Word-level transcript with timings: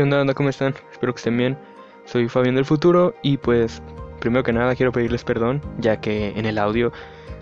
¿Qué 0.00 0.04
onda? 0.04 0.32
¿Cómo 0.32 0.48
están? 0.48 0.74
Espero 0.90 1.12
que 1.12 1.18
estén 1.18 1.36
bien. 1.36 1.58
Soy 2.06 2.26
Fabián 2.26 2.54
del 2.54 2.64
futuro 2.64 3.14
y 3.20 3.36
pues 3.36 3.82
primero 4.18 4.42
que 4.42 4.50
nada 4.50 4.74
quiero 4.74 4.92
pedirles 4.92 5.24
perdón 5.24 5.60
ya 5.76 6.00
que 6.00 6.30
en 6.30 6.46
el 6.46 6.56
audio 6.56 6.90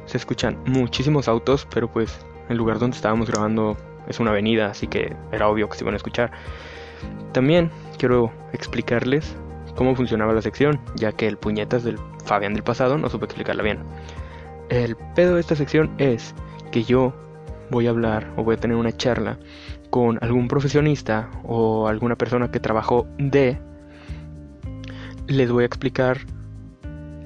se 0.06 0.16
escuchan 0.16 0.58
muchísimos 0.66 1.28
autos, 1.28 1.68
pero 1.72 1.86
pues 1.86 2.18
el 2.48 2.56
lugar 2.56 2.80
donde 2.80 2.96
estábamos 2.96 3.30
grabando 3.30 3.76
es 4.08 4.18
una 4.18 4.32
avenida, 4.32 4.70
así 4.70 4.88
que 4.88 5.14
era 5.30 5.46
obvio 5.46 5.68
que 5.68 5.78
se 5.78 5.84
iban 5.84 5.94
a 5.94 5.98
escuchar. 5.98 6.32
También 7.30 7.70
quiero 7.96 8.32
explicarles 8.52 9.36
cómo 9.76 9.94
funcionaba 9.94 10.32
la 10.32 10.42
sección, 10.42 10.80
ya 10.96 11.12
que 11.12 11.28
el 11.28 11.36
puñetas 11.36 11.84
del 11.84 11.96
Fabián 12.24 12.54
del 12.54 12.64
pasado 12.64 12.98
no 12.98 13.08
supe 13.08 13.26
explicarla 13.26 13.62
bien. 13.62 13.84
El 14.68 14.96
pedo 15.14 15.36
de 15.36 15.42
esta 15.42 15.54
sección 15.54 15.94
es 15.98 16.34
que 16.72 16.82
yo 16.82 17.14
voy 17.70 17.86
a 17.86 17.90
hablar 17.90 18.32
o 18.36 18.42
voy 18.42 18.56
a 18.56 18.58
tener 18.58 18.76
una 18.76 18.96
charla 18.96 19.38
con 19.90 20.18
algún 20.22 20.48
profesionista 20.48 21.30
o 21.44 21.88
alguna 21.88 22.16
persona 22.16 22.50
que 22.50 22.60
trabajó 22.60 23.06
de, 23.18 23.58
les 25.26 25.50
voy 25.50 25.62
a 25.62 25.66
explicar, 25.66 26.18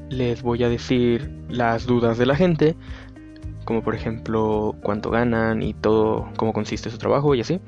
les 0.09 0.43
voy 0.43 0.63
a 0.63 0.69
decir 0.69 1.31
las 1.49 1.87
dudas 1.87 2.19
de 2.19 2.27
la 2.27 2.37
gente, 2.37 2.77
como 3.65 3.83
por 3.83 3.95
ejemplo 3.95 4.75
cuánto 4.83 5.11
ganan 5.11 5.63
y 5.63 5.75
todo, 5.75 6.29
cómo 6.37 6.53
consiste 6.53 6.91
su 6.91 6.99
trabajo 6.99 7.35
y 7.35 7.41
así. 7.41 7.61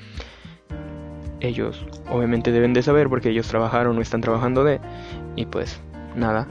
Ellos 1.41 1.85
obviamente 2.11 2.53
deben 2.53 2.73
de 2.73 2.83
saber 2.83 3.09
porque 3.09 3.31
ellos 3.31 3.49
trabajaron 3.49 3.99
o 3.99 4.01
están 4.01 4.21
trabajando 4.21 4.65
de, 4.65 4.81
y 5.37 5.47
pues 5.47 5.81
nada, 6.17 6.47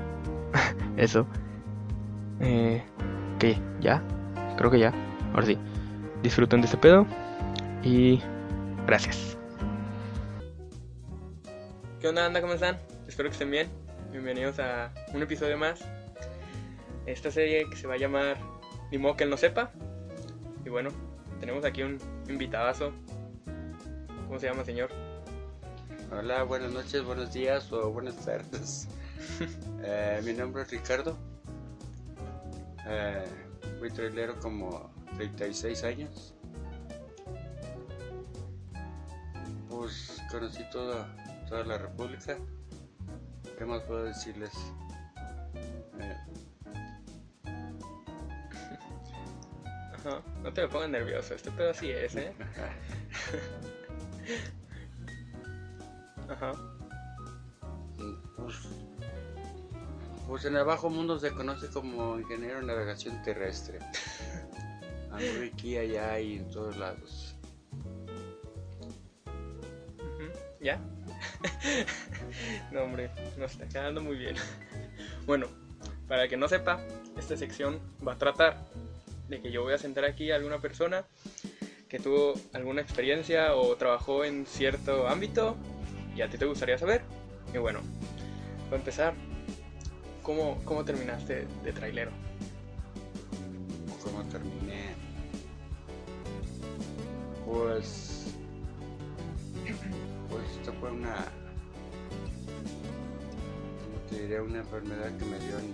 eso. 0.98 1.26
Eh, 2.40 2.84
¿Qué? 3.40 3.58
¿Ya? 3.82 4.04
Creo 4.58 4.70
que 4.70 4.80
ya. 4.80 4.94
Ahora 5.34 5.46
sí. 5.46 5.58
Disfruten 6.22 6.62
de 6.62 6.66
este 6.66 6.78
pedo 6.78 7.06
y 7.84 8.22
Gracias. 8.86 9.38
¿Qué 12.02 12.08
onda, 12.08 12.26
anda? 12.26 12.42
¿Cómo 12.42 12.54
están? 12.54 12.80
Espero 13.08 13.30
que 13.30 13.34
estén 13.34 13.50
bien. 13.50 13.70
Bienvenidos 14.12 14.60
a 14.60 14.94
un 15.14 15.22
episodio 15.22 15.58
más. 15.58 15.80
Esta 17.06 17.32
serie 17.32 17.70
que 17.70 17.76
se 17.78 17.88
va 17.88 17.94
a 17.96 17.98
llamar 17.98 18.38
Ni 18.92 18.98
modo 18.98 19.16
que 19.16 19.24
él 19.24 19.30
no 19.30 19.38
sepa. 19.38 19.72
Y 20.66 20.70
bueno, 20.70 20.90
tenemos 21.40 21.64
aquí 21.64 21.82
un 21.82 21.98
invitadazo. 22.28 22.92
¿Cómo 24.28 24.38
se 24.38 24.48
llama, 24.48 24.66
señor? 24.66 24.90
Hola, 26.12 26.44
buenas 26.44 26.72
noches, 26.74 27.04
buenos 27.04 27.32
días 27.34 27.72
o 27.72 27.90
buenas 27.90 28.18
tardes. 28.26 28.90
eh, 29.84 30.22
mi 30.26 30.34
nombre 30.34 30.64
es 30.64 30.72
Ricardo. 30.72 31.18
Eh, 32.86 33.24
fui 33.80 33.90
trailero 33.90 34.38
como 34.40 34.92
36 35.16 35.84
años. 35.86 36.34
Pues 39.84 40.18
conocí 40.32 40.64
toda, 40.72 41.14
toda 41.50 41.66
la 41.66 41.78
República. 41.78 42.38
¿Qué 43.58 43.66
más 43.66 43.82
puedo 43.82 44.06
decirles? 44.06 44.54
Eh, 46.00 46.16
Ajá, 49.94 50.22
no 50.42 50.54
te 50.54 50.62
me 50.62 50.70
pongas 50.70 50.90
nervioso, 50.90 51.34
este 51.34 51.52
pedo 51.52 51.72
así 51.72 51.92
es, 51.92 52.16
¿eh? 52.16 52.32
Ajá. 56.30 56.54
Pues, 58.38 58.56
pues 60.30 60.46
en 60.46 60.56
el 60.56 60.64
bajo 60.64 60.90
mundo 60.90 61.20
se 61.20 61.32
conoce 61.32 61.68
como 61.68 62.18
ingeniero 62.18 62.62
de 62.62 62.68
navegación 62.68 63.22
terrestre. 63.22 63.80
Ando 65.12 65.26
aquí, 65.54 65.78
allá 65.78 66.18
y 66.22 66.38
en 66.38 66.50
todos 66.50 66.78
lados. 66.78 67.33
¿Ya? 70.64 70.80
no, 72.72 72.84
hombre, 72.84 73.12
nos 73.38 73.52
está 73.52 73.68
quedando 73.68 74.02
muy 74.02 74.16
bien. 74.16 74.36
bueno, 75.26 75.48
para 76.08 76.30
que 76.30 76.38
no 76.38 76.48
sepa, 76.48 76.80
esta 77.18 77.36
sección 77.36 77.82
va 78.06 78.14
a 78.14 78.18
tratar 78.18 78.58
de 79.28 79.42
que 79.42 79.52
yo 79.52 79.62
voy 79.64 79.74
a 79.74 79.78
sentar 79.78 80.06
aquí 80.06 80.32
a 80.32 80.38
alguna 80.38 80.60
persona 80.60 81.04
que 81.90 82.00
tuvo 82.00 82.34
alguna 82.54 82.82
experiencia 82.82 83.56
o 83.56 83.76
trabajó 83.76 84.24
en 84.24 84.46
cierto 84.46 85.08
ámbito 85.08 85.58
y 86.16 86.22
a 86.22 86.30
ti 86.30 86.38
te 86.38 86.46
gustaría 86.46 86.78
saber. 86.78 87.02
Y 87.54 87.58
bueno, 87.58 87.82
para 88.66 88.78
empezar, 88.78 89.14
¿cómo, 90.22 90.62
cómo 90.64 90.86
terminaste 90.86 91.46
de 91.64 91.74
trailero? 91.74 92.12
¿Cómo 94.04 94.24
terminé? 94.30 94.96
Pues 97.46 98.13
fue 100.84 100.92
una, 100.92 101.16
como 103.86 104.00
te 104.10 104.22
diré, 104.22 104.42
una 104.42 104.58
enfermedad 104.58 105.18
que 105.18 105.24
me 105.24 105.40
dio 105.40 105.58
en 105.58 105.74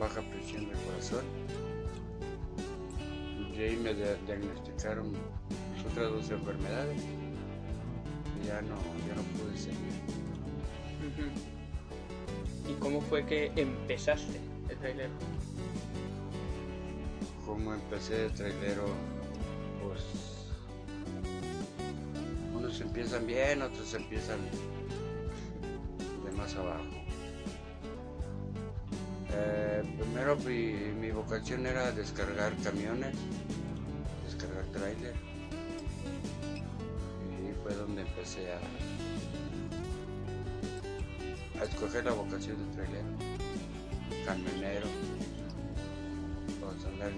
baja 0.00 0.22
presión 0.22 0.66
del 0.66 0.78
corazón. 0.78 1.24
Y 3.54 3.60
ahí 3.60 3.76
me 3.76 3.92
diagnosticaron 3.92 5.12
otras 5.90 6.10
dos 6.10 6.30
enfermedades. 6.30 7.02
Y 8.42 8.46
ya 8.46 8.62
no, 8.62 8.76
ya 9.06 9.14
no 9.14 9.22
pude 9.36 9.58
seguir. 9.58 9.92
¿Y 12.66 12.72
cómo 12.80 13.02
fue 13.02 13.26
que 13.26 13.52
empezaste 13.56 14.40
el 14.70 14.78
trailero? 14.78 15.12
¿Cómo 17.44 17.74
empecé 17.74 18.14
de 18.20 18.30
trailero? 18.30 18.86
Pues 19.86 20.43
empiezan 22.80 23.26
bien, 23.26 23.62
otros 23.62 23.94
empiezan 23.94 24.38
de 26.24 26.32
más 26.32 26.54
abajo. 26.56 26.84
Eh, 29.32 29.82
primero 29.98 30.36
mi, 30.36 31.10
vocación 31.10 31.66
era 31.66 31.90
descargar 31.92 32.54
camiones, 32.62 33.14
descargar 34.24 34.64
trailer. 34.66 35.14
Y 37.42 37.52
fue 37.62 37.74
donde 37.74 38.02
empecé 38.02 38.52
a, 38.52 38.60
a 41.60 41.64
escoger 41.64 42.04
la 42.04 42.12
vocación 42.12 42.56
de 42.58 42.76
trailer, 42.76 43.04
camionero, 44.24 44.86
para 46.60 46.72
andar 46.92 47.12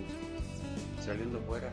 saliendo 1.05 1.41
fuera. 1.41 1.71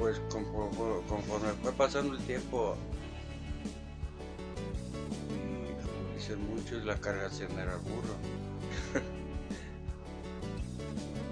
Pues 0.00 0.18
conforme, 0.30 1.50
fue 1.62 1.72
pasando 1.72 2.14
el 2.14 2.22
tiempo 2.22 2.74
y 5.28 5.72
como 5.82 6.58
dicen 6.58 6.86
la 6.86 6.96
cargación 6.96 7.52
era 7.58 7.76
burro 7.76 8.16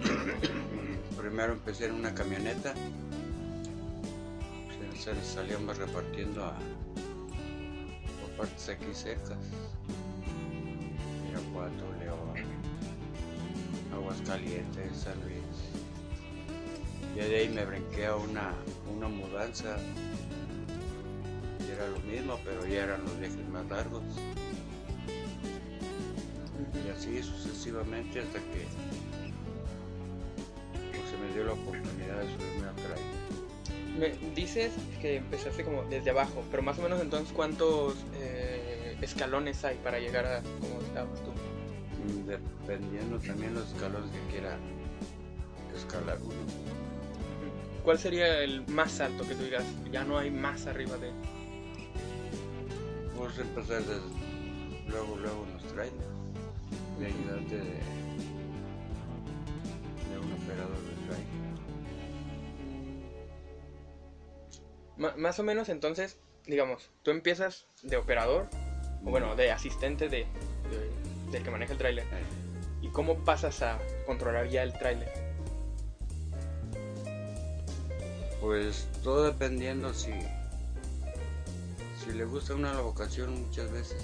primero 1.18 1.54
empecé 1.54 1.86
en 1.86 1.94
una 1.94 2.14
camioneta 2.14 2.74
salíamos 5.24 5.78
repartiendo 5.78 6.44
a 6.44 6.58
por 8.20 8.30
partes 8.36 8.68
aquí 8.68 8.92
cercas 8.92 9.38
Aguascalientes, 13.92 14.96
San 14.96 15.18
Luis. 15.22 15.77
Y 17.18 17.20
de 17.20 17.36
ahí 17.36 17.48
me 17.48 17.64
brinqué 17.64 18.06
a 18.06 18.14
una, 18.14 18.54
una 18.96 19.08
mudanza. 19.08 19.76
Y 21.66 21.72
era 21.72 21.88
lo 21.88 21.98
mismo, 22.00 22.38
pero 22.44 22.64
ya 22.64 22.84
eran 22.84 23.02
los 23.02 23.18
viajes 23.18 23.48
más 23.48 23.68
largos. 23.68 24.04
Y 26.86 26.90
así 26.90 27.20
sucesivamente 27.20 28.20
hasta 28.20 28.38
que 28.38 28.66
pues, 30.92 31.10
se 31.10 31.16
me 31.18 31.34
dio 31.34 31.44
la 31.44 31.54
oportunidad 31.54 32.20
de 32.20 32.26
subirme 32.26 32.68
al 32.68 32.76
trailer. 32.76 33.18
Me 33.98 34.34
dices 34.36 34.70
que 35.00 35.16
empezaste 35.16 35.64
como 35.64 35.82
desde 35.84 36.10
abajo, 36.10 36.44
pero 36.52 36.62
más 36.62 36.78
o 36.78 36.82
menos 36.82 37.00
entonces 37.00 37.32
cuántos 37.34 37.96
eh, 38.20 38.96
escalones 39.00 39.64
hay 39.64 39.76
para 39.78 39.98
llegar 39.98 40.24
a 40.24 40.40
como 40.60 40.80
estabas 40.82 41.20
tú. 41.24 41.32
Mm, 41.32 42.26
Dependiendo 42.28 43.18
también 43.18 43.54
los 43.54 43.66
escalones 43.72 44.08
que 44.12 44.32
quiera 44.32 44.56
escalar 45.76 46.18
uno. 46.22 46.67
¿Cuál 47.84 47.98
sería 47.98 48.40
el 48.42 48.66
más 48.69 49.00
alto 49.00 49.26
que 49.26 49.34
tú 49.34 49.42
digas? 49.44 49.64
Ya 49.90 50.04
no 50.04 50.19
hay 50.19 50.30
más 50.30 50.66
arriba 50.66 50.96
de. 50.98 51.10
Empezar 53.40 53.82
desde 53.82 54.00
luego, 54.88 55.16
luego 55.16 55.46
los 55.52 55.62
trailers. 55.72 55.96
De 56.98 57.06
ayudante 57.06 57.56
de, 57.56 57.62
de 57.62 57.69
un 60.20 60.32
operador 60.32 60.76
de 60.78 60.92
trailer. 61.06 61.28
Más 65.16 65.38
o 65.38 65.42
menos 65.44 65.69
entonces, 65.69 66.19
digamos, 66.46 66.90
tú 67.02 67.10
empiezas 67.12 67.66
de 67.82 67.96
operador, 67.96 68.48
o 69.04 69.10
bueno, 69.10 69.36
de 69.36 69.52
asistente 69.52 70.08
de, 70.08 70.26
de- 70.70 71.30
del 71.30 71.42
que 71.44 71.50
maneja 71.50 71.72
el 71.72 71.78
tráiler. 71.78 72.04
Eh, 72.06 72.25
¿Y 72.82 72.88
cómo 72.88 73.25
pasas 73.25 73.62
a 73.62 73.78
controlar 74.06 74.48
ya 74.48 74.62
el 74.64 74.72
tráiler? 74.72 75.27
Pues 78.40 78.87
todo 79.02 79.25
dependiendo 79.25 79.93
si, 79.93 80.12
si 82.02 82.12
le 82.12 82.25
gusta 82.25 82.55
una 82.55 82.73
la 82.73 82.81
vocación 82.81 83.46
muchas 83.46 83.70
veces. 83.73 84.02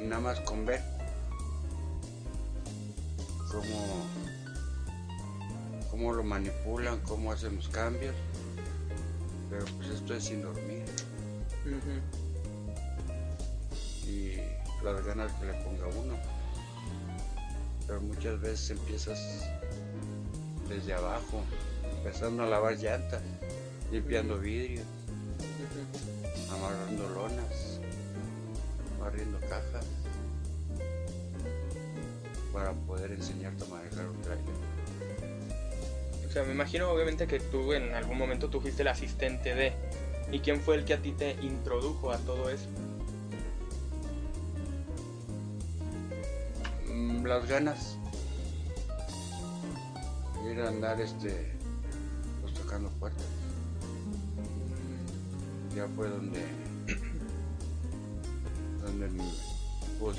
Nada 0.00 0.20
más 0.20 0.40
con 0.40 0.64
ver 0.64 0.82
cómo, 3.50 4.06
cómo 5.90 6.12
lo 6.12 6.22
manipulan, 6.22 7.00
cómo 7.00 7.32
hacen 7.32 7.56
los 7.56 7.68
cambios. 7.68 8.14
Pero 9.50 9.64
pues 9.76 9.88
esto 9.90 10.14
es 10.14 10.24
sin 10.24 10.42
dormir 10.42 10.84
y 14.06 14.36
las 14.84 15.04
ganas 15.04 15.32
que 15.32 15.46
le 15.46 15.52
ponga 15.64 15.86
uno. 15.86 16.14
Pero 17.86 18.00
muchas 18.00 18.40
veces 18.40 18.70
empiezas 18.70 19.18
desde 20.68 20.94
abajo, 20.94 21.42
empezando 21.98 22.42
a 22.42 22.46
lavar 22.46 22.76
llantas, 22.76 23.22
limpiando 23.90 24.38
vidrios, 24.38 24.84
amarrando 26.50 27.08
lonas, 27.08 27.80
barriendo 29.00 29.38
cajas, 29.40 29.84
para 32.52 32.72
poder 32.72 33.12
enseñarte 33.12 33.64
a 33.64 33.68
manejar 33.68 34.06
un 34.08 34.20
trailer. 34.22 34.44
O 36.28 36.32
sea, 36.32 36.42
me 36.44 36.52
imagino 36.52 36.90
obviamente 36.90 37.26
que 37.26 37.40
tú 37.40 37.72
en 37.72 37.94
algún 37.94 38.18
momento 38.18 38.48
tú 38.48 38.60
fuiste 38.60 38.82
el 38.82 38.88
asistente 38.88 39.54
de... 39.54 39.72
¿Y 40.32 40.40
quién 40.40 40.60
fue 40.60 40.74
el 40.76 40.84
que 40.84 40.94
a 40.94 40.98
ti 40.98 41.12
te 41.12 41.32
introdujo 41.40 42.10
a 42.10 42.18
todo 42.18 42.50
eso? 42.50 42.66
Mm, 46.88 47.24
Las 47.24 47.46
ganas, 47.46 47.95
andar 50.66 51.00
este, 51.00 51.52
pues 52.42 52.54
tocando 52.54 52.90
puertas. 52.90 53.24
ya 55.74 55.86
fue 55.88 56.08
donde 56.08 56.40
donde 58.82 59.10
pues 60.00 60.18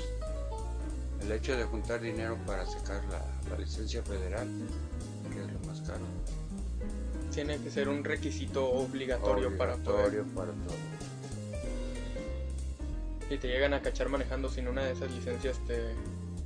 el 1.22 1.32
hecho 1.32 1.56
de 1.56 1.64
juntar 1.64 2.00
dinero 2.00 2.36
para 2.46 2.64
sacar 2.64 3.02
la, 3.10 3.22
la 3.50 3.58
licencia 3.58 4.02
federal 4.02 4.48
que 5.32 5.40
es 5.40 5.52
lo 5.52 5.58
más 5.66 5.80
caro 5.80 6.04
Tiene 7.32 7.58
que 7.58 7.70
ser 7.70 7.88
un 7.88 8.04
requisito 8.04 8.68
obligatorio, 8.70 9.56
para 9.56 9.74
obligatorio 9.74 10.24
poder... 10.24 10.34
para 10.34 10.52
todo 10.52 10.76
Y 13.30 13.38
te 13.38 13.48
llegan 13.48 13.74
a 13.74 13.82
cachar 13.82 14.08
manejando 14.08 14.48
sin 14.48 14.68
una 14.68 14.84
de 14.84 14.92
esas 14.92 15.10
licencias, 15.10 15.58
te... 15.66 15.94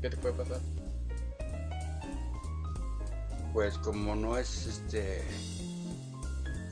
¿qué 0.00 0.10
te 0.10 0.16
puede 0.16 0.34
pasar? 0.34 0.60
Pues 3.52 3.76
como 3.78 4.14
no 4.14 4.36
es 4.38 4.66
este 4.66 5.22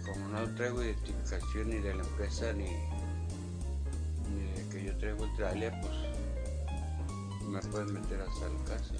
como 0.04 0.28
no 0.28 0.54
traigo 0.54 0.82
identificación 0.82 1.70
ni 1.70 1.78
de 1.78 1.94
la 1.94 2.02
empresa 2.02 2.52
ni 2.52 2.64
ni 4.30 4.52
de 4.52 4.68
que 4.70 4.84
yo 4.84 4.96
traigo 4.98 5.28
trailer 5.36 5.72
pues 5.80 5.94
me 7.48 7.60
pueden 7.60 7.92
meter 7.92 8.20
hasta 8.20 8.48
la 8.48 8.64
cárcel 8.64 8.98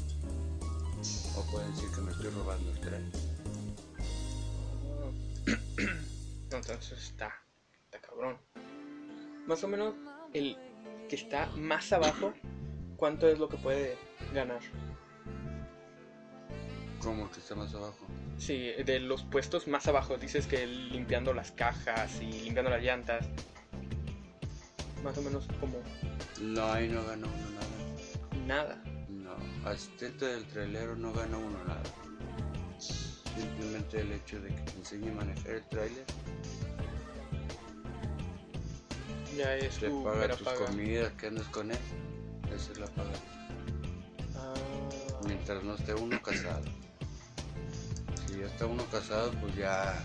o 1.37 1.43
pueden 1.51 1.71
decir 1.75 1.91
que 1.95 2.01
me 2.01 2.11
estoy 2.11 2.31
robando 2.31 2.71
el 2.71 3.11
No, 6.51 6.57
entonces 6.57 6.99
está, 6.99 7.33
está 7.85 8.01
cabrón. 8.01 8.37
Más 9.47 9.65
o 9.65 9.69
menos 9.69 9.95
el 10.33 10.57
que 11.09 11.17
está 11.17 11.47
más 11.57 11.93
abajo, 11.93 12.35
¿cuánto 12.97 13.29
es 13.29 13.39
lo 13.39 13.49
que 13.49 13.57
puede 13.57 13.97
ganar? 14.35 14.61
Como 17.01 17.31
que 17.31 17.41
está 17.41 17.55
más 17.55 17.75
abajo 17.75 17.99
Sí, 18.39 18.71
de 18.85 19.01
los 19.01 19.23
puestos 19.25 19.67
más 19.69 19.87
abajo, 19.89 20.17
dices 20.17 20.47
que 20.47 20.67
limpiando 20.67 21.35
las 21.35 21.51
cajas 21.53 22.21
y 22.23 22.31
limpiando 22.43 22.71
las 22.71 22.83
llantas. 22.83 23.27
Más 25.05 25.17
o 25.19 25.23
menos 25.23 25.47
como 25.61 25.77
no 26.41 26.73
ahí 26.73 26.89
no 26.89 27.05
gana 27.05 27.27
uno 27.27 27.51
nada 28.47 28.77
nada. 28.77 28.83
no 29.09 29.69
asistente 29.69 30.25
del 30.27 30.45
trailero 30.47 30.97
no 30.97 31.13
gana 31.13 31.37
uno 31.37 31.65
nada 31.65 31.83
simplemente 32.79 34.01
el 34.01 34.13
hecho 34.13 34.41
de 34.41 34.49
que 34.49 34.61
te 34.63 34.73
enseñe 34.79 35.11
a 35.11 35.15
manejar 35.15 35.51
el 35.53 35.65
trailer 35.69 36.05
Ya 39.37 39.57
es 39.57 39.79
te 39.79 39.89
tu 39.89 40.03
paga 40.05 40.29
tus 40.29 40.43
paga. 40.43 40.67
comidas 40.67 41.13
que 41.13 41.27
andes 41.29 41.47
con 41.49 41.71
él 41.71 41.79
esa 42.55 42.73
es 42.73 42.79
la 42.79 42.87
paga 42.89 43.11
Ah, 44.37 44.55
mientras 45.27 45.63
no 45.63 45.75
esté 45.75 45.95
uno 45.95 46.21
casado. 46.23 46.63
Ya 48.41 48.47
está 48.47 48.65
uno 48.65 48.83
casado, 48.87 49.33
pues 49.33 49.55
ya, 49.55 50.03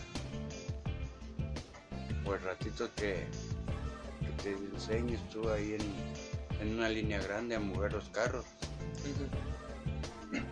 pues 2.26 2.44
ratito 2.44 2.94
que, 2.96 3.26
que 4.20 4.44
te 4.44 4.52
enseñes 4.52 5.22
tú 5.30 5.50
ahí 5.50 5.78
en, 5.80 6.62
en 6.68 6.78
una 6.78 6.90
línea 6.90 7.22
grande 7.22 7.56
a 7.56 7.62
mover 7.62 7.94
los 7.94 8.10
carros, 8.10 8.44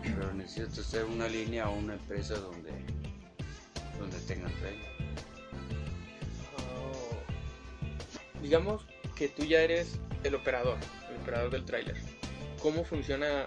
pero 0.02 0.32
necesitas 0.32 0.86
ser 0.86 1.04
una 1.04 1.28
línea 1.28 1.68
o 1.68 1.74
una 1.76 1.92
empresa 1.92 2.36
donde, 2.36 2.72
donde 3.98 4.18
tengan 4.20 4.52
trailer. 4.60 4.88
Oh. 6.56 8.40
Digamos 8.40 8.86
que 9.14 9.28
tú 9.28 9.44
ya 9.44 9.60
eres 9.60 9.98
el 10.22 10.34
operador, 10.36 10.78
el 11.10 11.20
operador 11.20 11.50
del 11.50 11.66
tráiler. 11.66 12.00
¿Cómo 12.62 12.82
funciona 12.82 13.44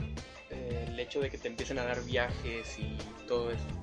eh, 0.52 0.86
el 0.88 1.00
hecho 1.00 1.22
de 1.22 1.32
que 1.32 1.40
te 1.40 1.48
empiecen 1.48 1.80
a 1.80 1.86
dar 1.86 2.04
viajes 2.04 2.78
y 2.78 2.98
todo 3.28 3.50
eso? 3.50 3.77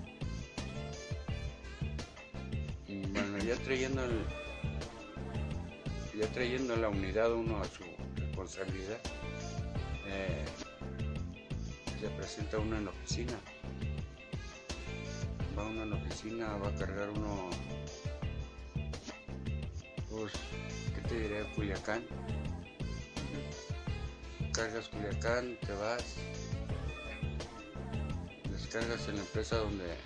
Trayendo 3.64 4.04
el, 4.04 4.26
ya 6.18 6.26
trayendo 6.33 6.76
la 6.76 6.90
unidad 6.90 7.33
uno 7.33 7.61
a 7.61 7.64
su 7.64 7.83
responsabilidad, 8.16 8.99
eh, 10.06 10.44
se 11.99 12.09
presenta 12.11 12.59
uno 12.59 12.76
en 12.76 12.85
la 12.85 12.90
oficina. 12.90 13.33
Va 15.59 15.64
uno 15.66 15.83
en 15.83 15.90
la 15.90 15.97
oficina, 15.97 16.56
va 16.59 16.68
a 16.68 16.75
cargar 16.75 17.09
uno, 17.11 17.49
pues, 20.11 20.33
¿qué 20.94 21.00
te 21.09 21.21
diré? 21.21 21.44
Culiacán. 21.54 22.04
Cargas 24.52 24.88
Culiacán, 24.88 25.56
te 25.66 25.73
vas, 25.73 26.16
descargas 28.50 29.09
en 29.09 29.16
la 29.16 29.23
empresa 29.23 29.56
donde, 29.56 29.97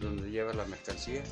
donde 0.00 0.30
llevas 0.30 0.56
la 0.56 0.66
mercancía 0.66 1.22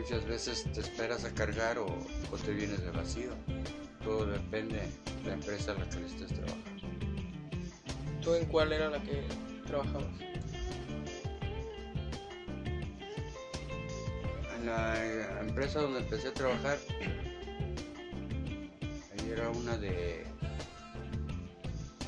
muchas 0.00 0.24
veces 0.24 0.64
te 0.72 0.80
esperas 0.80 1.24
a 1.26 1.34
cargar 1.34 1.78
o, 1.78 1.84
o 1.84 2.36
te 2.38 2.52
vienes 2.52 2.82
de 2.82 2.90
vacío. 2.90 3.32
Todo 4.02 4.24
depende 4.24 4.76
de 5.22 5.28
la 5.28 5.34
empresa 5.34 5.72
a 5.72 5.74
la 5.74 5.86
que 5.90 5.96
le 5.96 6.06
estés 6.06 6.28
trabajando. 6.28 6.70
¿Tú 8.22 8.34
en 8.34 8.46
cuál 8.46 8.72
era 8.72 8.88
la 8.88 9.02
que 9.02 9.22
trabajabas? 9.66 10.08
En 14.56 14.66
la 14.66 15.04
eh, 15.04 15.26
empresa 15.40 15.80
donde 15.82 16.00
empecé 16.00 16.28
a 16.28 16.34
trabajar, 16.34 16.78
ahí 19.12 19.30
era 19.30 19.50
una 19.50 19.76
de 19.76 20.24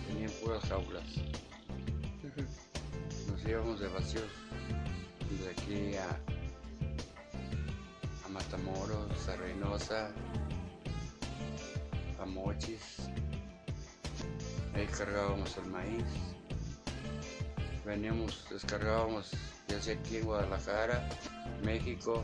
venían 0.09 0.31
puras 0.43 0.65
jaulas. 0.65 1.05
Nos 3.29 3.47
íbamos 3.47 3.81
de 3.81 3.89
vacíos 3.89 4.25
de 5.31 5.51
aquí 5.51 5.97
a 5.97 6.22
Matamoros, 8.53 9.29
a 9.29 9.37
Reynosa, 9.37 10.11
a 12.21 12.27
Mochis. 12.27 12.99
Ahí 14.75 14.87
cargábamos 14.87 15.57
el 15.57 15.71
maíz. 15.71 16.05
Veníamos, 17.87 18.45
descargábamos 18.51 19.31
ya 19.69 19.81
sea 19.81 19.95
aquí 19.95 20.19
en 20.19 20.27
Guadalajara, 20.27 21.09
México, 21.65 22.23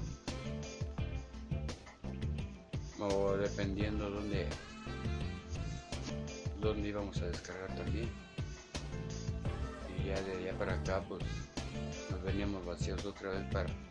o 3.01 3.33
dependiendo 3.39 4.11
dónde, 4.11 4.47
dónde 6.61 6.89
íbamos 6.89 7.17
a 7.23 7.27
descargar 7.27 7.75
también. 7.75 8.11
Y 9.99 10.09
ya 10.09 10.21
de 10.21 10.33
allá 10.33 10.59
para 10.59 10.75
acá, 10.75 11.03
pues 11.09 11.23
nos 12.11 12.23
veníamos 12.23 12.67
vacíos 12.67 13.03
otra 13.07 13.31
vez 13.31 13.51
para, 13.51 13.88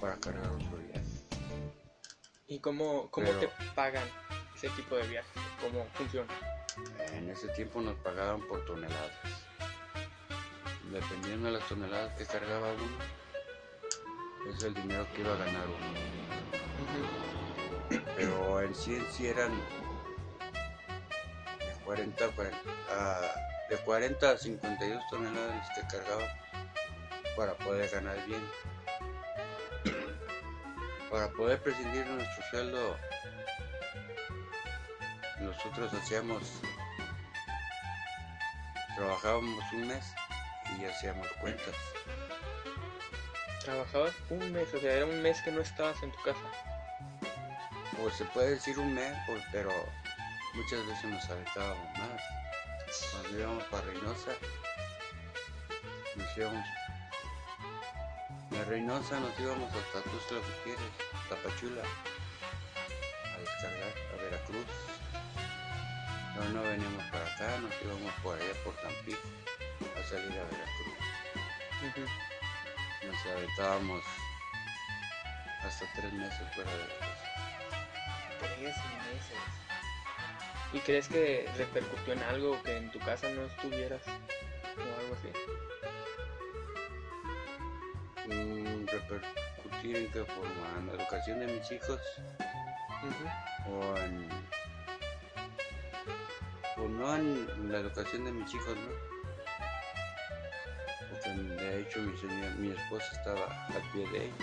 para 0.00 0.16
cargar 0.16 0.46
otro 0.50 0.78
día. 0.78 1.02
¿Y 2.46 2.60
cómo, 2.60 3.10
cómo 3.10 3.26
Pero- 3.26 3.40
te 3.40 3.48
pagan 3.74 4.04
ese 4.54 4.68
tipo 4.70 4.96
de 4.96 5.06
viajes? 5.06 5.30
¿Cómo 5.60 5.86
funciona? 5.94 6.32
En 7.12 7.28
ese 7.30 7.48
tiempo 7.48 7.80
nos 7.80 7.96
pagaban 7.96 8.40
por 8.48 8.64
toneladas. 8.64 9.12
Dependiendo 10.90 11.46
de 11.52 11.58
las 11.58 11.68
toneladas 11.68 12.16
que 12.16 12.24
cargaba 12.24 12.72
uno, 12.72 12.98
es 14.54 14.62
el 14.62 14.72
dinero 14.74 15.06
que 15.14 15.20
iba 15.20 15.34
a 15.34 15.36
ganar 15.36 15.66
uno. 15.66 15.98
Pero 18.16 18.62
en 18.62 18.74
sí, 18.74 18.94
en 18.94 19.06
sí 19.12 19.26
eran 19.26 19.50
de 21.58 21.84
40, 21.84 22.24
a 22.24 22.28
40, 22.28 22.58
a- 22.90 23.34
de 23.68 23.76
40 23.78 24.30
a 24.30 24.38
52 24.38 25.02
toneladas 25.10 25.68
que 25.74 25.82
cargaba 25.96 26.24
para 27.36 27.54
poder 27.58 27.90
ganar 27.90 28.24
bien. 28.26 28.42
Para 31.10 31.28
poder 31.30 31.62
prescindir 31.62 32.04
de 32.04 32.14
nuestro 32.14 32.44
sueldo, 32.50 32.96
nosotros 35.40 35.92
hacíamos, 35.94 36.42
trabajábamos 38.94 39.72
un 39.72 39.88
mes 39.88 40.04
y 40.78 40.84
hacíamos 40.84 41.26
cuentas. 41.40 41.74
Trabajabas 43.64 44.14
un 44.28 44.52
mes, 44.52 44.72
o 44.74 44.80
sea, 44.80 44.92
era 44.92 45.06
un 45.06 45.22
mes 45.22 45.40
que 45.42 45.50
no 45.50 45.62
estabas 45.62 46.02
en 46.02 46.12
tu 46.12 46.22
casa. 46.22 46.38
O 48.04 48.10
se 48.10 48.24
puede 48.26 48.50
decir 48.50 48.78
un 48.78 48.94
mes, 48.94 49.16
pues, 49.26 49.42
pero 49.50 49.70
muchas 50.54 50.86
veces 50.86 51.04
nos 51.04 51.30
aventábamos 51.30 51.98
más. 51.98 52.22
Cuando 53.12 53.38
íbamos 53.38 53.64
para 53.64 53.84
Reynosa, 53.86 54.32
nos 56.16 56.36
íbamos. 56.36 56.77
De 58.50 58.64
Reynosa 58.64 59.20
nos 59.20 59.38
íbamos 59.38 59.72
hasta 59.74 60.00
Tuxtla 60.10 60.38
Gutiérrez, 60.38 60.92
Tapachula, 61.28 61.82
a 61.82 63.38
descargar 63.38 63.92
a 64.12 64.22
Veracruz. 64.22 64.66
Luego 66.34 66.52
no 66.52 66.62
veníamos 66.62 67.04
para 67.10 67.26
acá, 67.26 67.58
nos 67.58 67.72
íbamos 67.82 68.12
por 68.22 68.36
allá 68.36 68.52
por 68.64 68.74
Tampico 68.76 69.20
a 69.98 70.02
salir 70.08 70.32
a 70.32 70.44
Veracruz. 70.44 70.98
Nos 73.04 73.26
aventábamos 73.26 74.02
hasta 75.62 75.86
tres 75.94 76.12
meses 76.12 76.54
fuera 76.54 76.70
de 76.70 76.78
la 76.78 76.98
casa. 76.98 77.26
Tres 78.40 78.60
meses. 78.60 79.38
¿Y 80.72 80.78
crees 80.80 81.08
que 81.08 81.50
repercutió 81.56 82.14
en 82.14 82.22
algo 82.22 82.62
que 82.62 82.76
en 82.76 82.90
tu 82.90 82.98
casa 83.00 83.28
no 83.28 83.42
estuvieras? 83.42 84.02
O 84.06 85.00
algo 85.00 85.14
así. 85.14 85.77
Mm, 88.28 88.86
repercutir 88.86 89.96
en 89.96 90.12
qué 90.12 90.22
forma, 90.24 90.78
en 90.78 90.86
la 90.88 90.92
educación 91.02 91.40
de 91.40 91.46
mis 91.46 91.72
hijos 91.72 92.00
o 93.66 93.96
en 93.96 94.28
o 96.76 96.88
no 96.88 97.16
en 97.16 97.72
la 97.72 97.78
educación 97.78 98.26
de 98.26 98.32
mis 98.32 98.52
hijos, 98.54 98.76
¿no? 98.76 98.90
Porque 101.08 101.30
de 101.30 101.80
hecho 101.80 102.00
mi 102.00 102.16
señor, 102.18 102.54
mi 102.56 102.70
esposa 102.70 103.06
estaba 103.12 103.66
al 103.66 103.82
pie 103.92 104.06
de 104.10 104.26
ella, 104.26 104.34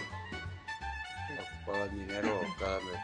ocupaba 1.60 1.88
dinero 1.90 2.42
cada 2.60 2.80
mes. 2.80 3.00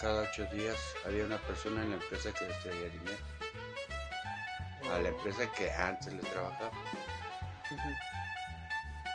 Cada 0.00 0.22
ocho 0.22 0.46
días. 0.46 0.76
Había 1.06 1.26
una 1.26 1.38
persona 1.38 1.82
en 1.82 1.90
la 1.90 1.96
empresa 1.96 2.32
que 2.32 2.46
les 2.46 2.58
traía 2.60 2.88
dinero, 2.88 3.24
a 4.92 4.98
la 4.98 5.08
empresa 5.10 5.46
que 5.52 5.70
antes 5.70 6.12
le 6.12 6.22
trabajaba. 6.22 6.72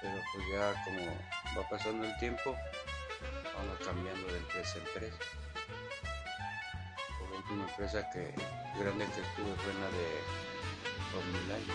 Pero 0.02 0.22
pues 0.34 0.46
ya 0.52 0.84
como 0.84 1.06
va 1.58 1.70
pasando 1.70 2.06
el 2.06 2.18
tiempo, 2.18 2.56
vamos 3.56 3.78
cambiando 3.86 4.28
de 4.28 4.38
empresa 4.38 4.76
a 4.76 4.80
empresa. 4.80 5.18
Por 7.20 7.32
la 7.32 7.38
última 7.38 7.70
empresa 7.70 8.10
que 8.12 8.34
grande 8.80 9.06
que 9.06 9.22
estuve 9.22 9.56
fue 9.56 9.72
en 9.72 9.82
la 9.82 9.90
de 9.98 10.08
Omnilife. 11.18 11.74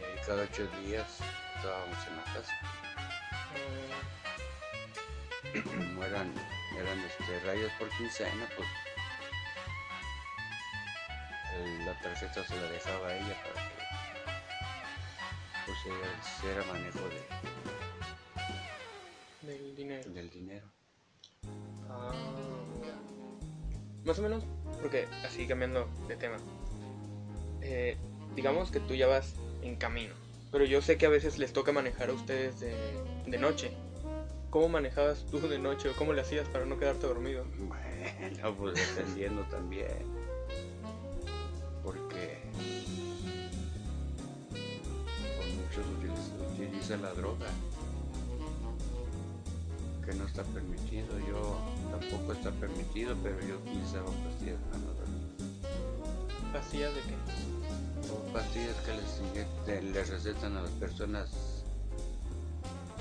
Y 0.00 0.04
ahí 0.04 0.18
cada 0.26 0.42
ocho 0.42 0.66
días 0.82 1.20
estábamos 1.56 2.06
en 2.06 2.16
la 2.16 2.24
casa. 2.34 2.54
Como 5.64 6.04
eran, 6.04 6.32
eran 6.76 6.98
este, 7.00 7.40
rayas 7.40 7.72
por 7.78 7.88
quincena, 7.96 8.46
pues 8.56 8.68
la 11.86 11.94
tarjeta 12.00 12.44
se 12.44 12.56
la 12.56 12.68
dejaba 12.70 13.08
a 13.08 13.14
ella 13.14 13.34
para 13.42 13.68
que 13.68 13.75
pues 15.66 15.78
ella 15.86 16.08
hiciera 16.20 16.64
manejo 16.72 17.00
de, 19.42 19.52
Del 19.52 19.76
dinero. 19.76 20.10
del 20.10 20.30
dinero. 20.30 20.66
Ah. 21.88 22.12
Más 24.04 24.18
o 24.18 24.22
menos, 24.22 24.44
porque 24.80 25.06
así 25.24 25.46
cambiando 25.46 25.88
de 26.08 26.16
tema. 26.16 26.36
Eh, 27.60 27.96
digamos 28.36 28.70
que 28.70 28.78
tú 28.80 28.94
ya 28.94 29.08
vas 29.08 29.34
en 29.62 29.76
camino, 29.76 30.14
pero 30.52 30.64
yo 30.64 30.80
sé 30.80 30.96
que 30.96 31.06
a 31.06 31.10
veces 31.10 31.38
les 31.38 31.52
toca 31.52 31.72
manejar 31.72 32.10
a 32.10 32.12
ustedes 32.12 32.60
de, 32.60 32.74
de 33.26 33.38
noche. 33.38 33.72
¿Cómo 34.50 34.68
manejabas 34.68 35.26
tú 35.30 35.40
de 35.40 35.58
noche 35.58 35.88
o 35.88 35.96
cómo 35.96 36.12
le 36.12 36.22
hacías 36.22 36.48
para 36.48 36.64
no 36.64 36.78
quedarte 36.78 37.06
dormido? 37.06 37.44
Bueno, 37.58 38.56
pues 38.56 38.74
dependiendo 38.74 39.42
también. 39.44 39.88
La 46.96 47.12
droga. 47.14 47.46
Que 50.04 50.14
no 50.14 50.24
está 50.26 50.42
permitido. 50.44 51.18
Yo 51.26 51.56
tampoco 51.90 52.32
está 52.32 52.50
permitido, 52.52 53.16
pero 53.22 53.40
yo 53.40 53.56
utilizaba 53.56 54.06
pastillas 54.06 54.58
para 54.70 54.78
no 54.78 54.92
dormir. 54.92 56.52
¿Pastillas 56.52 56.94
de 56.94 57.00
qué? 57.02 57.16
O 58.12 58.32
pastillas 58.32 58.76
que 58.84 58.92
les, 58.94 59.20
inyectan- 59.20 59.92
les 59.92 60.08
recetan 60.08 60.56
a 60.56 60.62
las 60.62 60.70
personas 60.72 61.28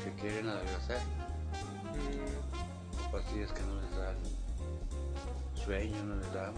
que 0.03 0.11
quieren 0.21 0.49
adelgazar. 0.49 0.99
Mm, 1.93 3.05
O 3.07 3.11
pastillas 3.11 3.51
que 3.51 3.61
no 3.61 3.79
les 3.81 3.91
dan 3.97 4.15
sueño, 5.63 6.03
no 6.05 6.15
les 6.15 6.33
dan 6.33 6.53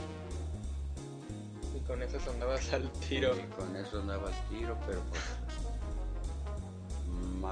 y 1.76 1.80
con 1.82 2.02
esas 2.02 2.26
andabas 2.28 2.72
al 2.74 2.90
tiro. 2.94 3.36
Y 3.38 3.44
con 3.56 3.76
eso 3.76 4.00
andaba 4.00 4.30
al 4.30 4.50
tiro, 4.50 4.78
pero 4.88 5.02
pues 5.10 5.22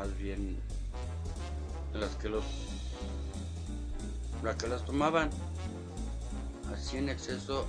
más 0.06 0.18
bien 0.20 0.58
las 1.94 2.16
que 2.18 2.30
los 2.30 2.44
las 4.44 4.56
que 4.56 4.68
las 4.68 4.86
tomaban 4.86 5.32
así 6.72 6.98
en 6.98 7.10
exceso 7.10 7.66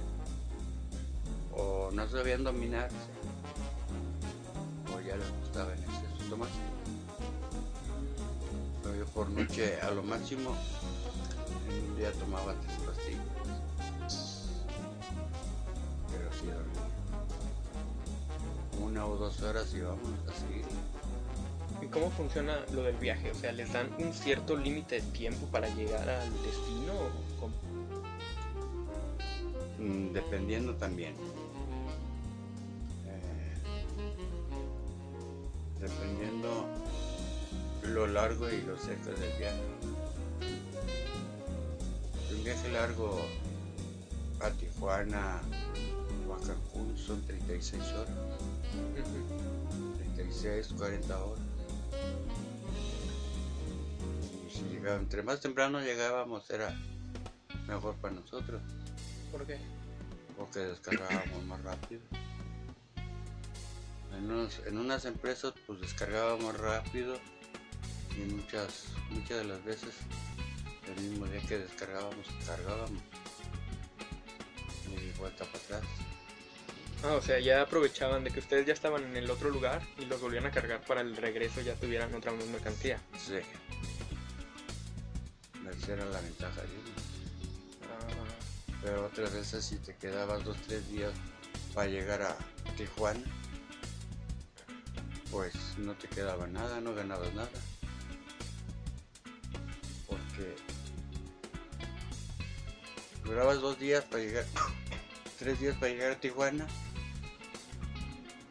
o 1.57 1.91
no 1.93 2.07
sabían 2.09 2.45
dominarse 2.45 2.95
o 4.95 5.01
ya 5.01 5.17
les 5.17 5.31
gustaba 5.41 5.73
en 5.73 5.79
exceso 5.79 6.29
tomar. 6.29 6.49
Pero 8.83 8.97
yo 8.97 9.07
por 9.07 9.31
noche 9.31 9.81
a 9.81 9.91
lo 9.93 10.03
máximo 10.03 10.55
en 11.69 11.91
un 11.91 11.97
día 11.97 12.13
tomaba 12.13 12.55
tres 12.61 12.77
pastillas. 12.85 13.23
Pero 16.11 16.31
sí 16.39 16.47
dormía 16.47 16.87
una 18.85 19.07
o 19.07 19.17
dos 19.17 19.41
horas 19.41 19.73
y 19.75 19.81
vamos 19.81 20.11
a 20.29 20.33
seguir. 20.35 20.96
¿Y 21.87 21.89
cómo 21.89 22.11
funciona 22.11 22.67
lo 22.73 22.83
del 22.83 22.97
viaje? 22.97 23.31
O 23.31 23.35
sea, 23.37 23.53
¿les 23.53 23.73
dan 23.73 23.89
un 24.01 24.13
cierto 24.13 24.57
límite 24.57 24.97
de 24.97 25.03
tiempo 25.13 25.47
para 25.47 25.69
llegar 25.77 26.09
al 26.09 26.33
destino? 26.43 26.93
¿O 26.95 27.41
cómo? 27.41 27.55
Mm, 29.79 30.13
Dependiendo 30.13 30.75
también. 30.75 31.15
Eh, 33.07 33.55
dependiendo 35.79 36.67
lo 37.85 38.09
largo 38.09 38.51
y 38.51 38.63
lo 38.63 38.77
cerca 38.79 39.11
del 39.11 39.39
viaje. 39.39 39.63
Un 42.37 42.43
viaje 42.43 42.69
largo 42.73 43.21
a 44.41 44.51
Tijuana 44.51 45.41
o 46.29 46.35
a 46.35 46.39
Cancún 46.39 46.99
son 46.99 47.25
36 47.27 47.81
horas. 47.93 48.11
36, 50.17 50.75
40 50.77 51.25
horas. 51.25 51.46
Llegaba, 54.87 55.03
entre 55.03 55.23
más 55.23 55.41
temprano 55.41 55.81
llegábamos 55.81 56.49
era 56.51 56.75
mejor 57.67 57.97
para 57.97 58.15
nosotros, 58.15 58.63
¿Por 59.33 59.45
qué? 59.47 59.59
porque 60.37 60.61
descargábamos 60.61 61.45
más 61.47 61.61
rápido. 61.63 62.01
En, 64.17 64.31
unos- 64.31 64.61
en 64.67 64.79
unas 64.79 65.05
empresas 65.05 65.53
pues 65.67 65.81
descargábamos 65.81 66.57
rápido 66.59 67.19
y 68.17 68.33
muchas, 68.33 68.85
muchas 69.11 69.39
de 69.39 69.45
las 69.45 69.65
veces 69.65 69.95
el 70.97 71.03
mismo 71.03 71.27
día 71.27 71.41
que 71.43 71.59
descargábamos 71.59 72.27
cargábamos 72.47 73.03
y 74.89 75.19
vuelta 75.19 75.45
para 75.47 75.59
atrás. 75.65 75.83
Ah, 77.03 77.13
o 77.15 77.21
sea, 77.21 77.39
ya 77.41 77.61
aprovechaban 77.63 78.25
de 78.25 78.31
que 78.31 78.39
ustedes 78.41 78.67
ya 78.67 78.73
estaban 78.73 79.03
en 79.05 79.17
el 79.17 79.31
otro 79.31 79.51
lugar 79.51 79.83
y 79.99 80.07
los 80.07 80.21
volvían 80.21 80.47
a 80.47 80.51
cargar 80.51 80.81
para 80.83 81.01
el 81.03 81.15
regreso 81.17 81.61
ya 81.61 81.75
tuvieran 81.75 82.15
otra 82.15 82.33
mercancía. 82.33 82.99
Sí. 83.19 83.41
Era 85.89 86.05
la 86.07 86.21
ventaja 86.21 86.63
de 86.63 86.69
uno. 86.69 87.17
Pero 88.83 89.07
otras 89.07 89.33
veces 89.33 89.65
si 89.65 89.77
te 89.77 89.97
quedabas 89.97 90.45
dos, 90.45 90.57
tres 90.67 90.89
días 90.89 91.13
para 91.75 91.89
llegar 91.89 92.23
a 92.23 92.37
Tijuana, 92.77 93.25
pues 95.31 95.55
no 95.79 95.95
te 95.95 96.09
quedaba 96.09 96.47
nada, 96.47 96.81
no 96.81 96.95
ganabas 96.95 97.35
nada. 97.35 97.51
Porque 100.07 100.57
durabas 103.25 103.61
dos 103.61 103.79
días 103.79 104.05
para 104.05 104.23
llegar, 104.23 104.45
tres 105.39 105.59
días 105.59 105.77
para 105.77 105.93
llegar 105.93 106.13
a 106.13 106.21
Tijuana, 106.21 106.67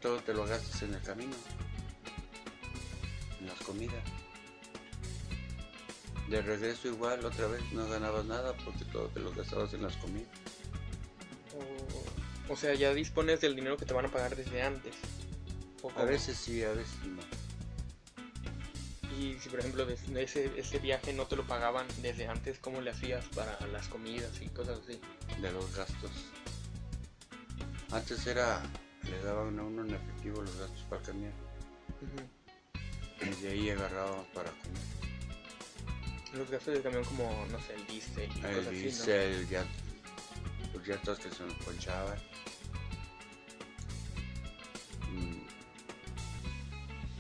todo 0.02 0.20
te 0.20 0.34
lo 0.34 0.46
gastas 0.46 0.82
en 0.84 0.94
el 0.94 1.02
camino, 1.02 1.36
en 3.40 3.48
las 3.48 3.60
comidas. 3.60 4.15
De 6.30 6.42
regreso 6.42 6.88
igual, 6.88 7.24
otra 7.24 7.48
vez 7.48 7.62
no 7.72 7.88
ganabas 7.88 8.26
nada 8.26 8.54
porque 8.66 8.84
todo 8.86 9.08
te 9.10 9.20
lo 9.20 9.32
gastabas 9.34 9.74
en 9.74 9.84
las 9.84 9.96
comidas. 9.98 10.28
o, 12.50 12.54
o 12.54 12.56
sea, 12.56 12.74
ya 12.76 12.94
dispones 12.94 13.42
del 13.42 13.56
dinero 13.56 13.78
que 13.78 13.86
te 13.86 13.94
van 13.94 14.06
a 14.06 14.10
pagar 14.12 14.36
desde 14.36 14.62
antes. 14.62 14.94
¿O 15.84 15.90
A 15.90 15.94
cómo? 15.94 16.06
veces 16.08 16.38
sí, 16.38 16.64
a 16.64 16.72
veces 16.72 16.96
no. 17.06 17.22
Y 19.18 19.40
si 19.40 19.50
por 19.50 19.60
ejemplo 19.60 19.88
ese, 19.90 20.52
ese 20.60 20.80
viaje 20.80 21.14
no 21.14 21.26
te 21.26 21.36
lo 21.38 21.44
pagaban 21.46 21.86
desde 22.02 22.28
antes, 22.28 22.60
¿cómo 22.60 22.82
le 22.82 22.92
hacías 22.92 23.24
para 23.34 23.58
las 23.68 23.88
comidas 23.88 24.42
y 24.42 24.48
cosas 24.50 24.80
así? 24.84 25.00
de 25.42 25.52
los 25.52 25.76
gastos. 25.76 26.12
Antes 27.92 28.26
era, 28.28 28.62
le 29.04 29.18
daban 29.24 29.58
a 29.60 29.64
uno 29.64 29.86
en 29.86 29.94
efectivo 29.94 30.42
los 30.42 30.58
gastos 30.58 30.82
para 30.90 31.02
Ujú. 31.02 31.22
y 33.22 33.42
de 33.42 33.50
ahí 33.50 33.70
agarrábamos 33.70 34.28
para 34.28 34.50
comer. 34.52 34.95
Los 36.38 36.50
gastos 36.50 36.74
del 36.74 36.84
camión 36.84 37.04
como, 37.06 37.46
no 37.50 37.60
sé, 37.62 37.76
el 37.76 37.88
diésel 37.88 38.30
El 38.44 38.70
diésel, 38.70 39.48
ya, 39.48 39.66
los 40.74 40.86
llantos 40.86 41.20
que 41.20 41.30
se 41.30 41.44
nos 41.44 41.54
ponchaban. 41.56 42.18
Mm, 45.12 45.42